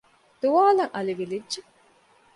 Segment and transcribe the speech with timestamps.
[0.41, 1.59] ދުވާލަށް އަލި ވިލިއްޖެ